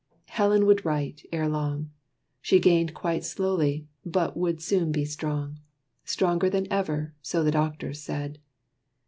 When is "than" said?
6.49-6.65